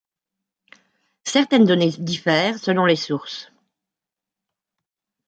[1.25, 3.51] Certaines données diffèrent selon les sources.